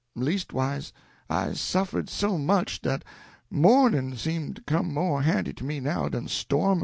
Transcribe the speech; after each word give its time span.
Leastways, 0.15 0.93
I's 1.29 1.59
suffered 1.59 2.09
so 2.09 2.35
much 2.39 2.81
dat 2.81 3.03
mournin' 3.51 4.17
seem 4.17 4.55
to 4.55 4.61
come 4.63 4.91
mo' 4.91 5.17
handy 5.19 5.53
to 5.53 5.63
me 5.63 5.79
now 5.79 6.09
den 6.09 6.27
stormin'." 6.27 6.79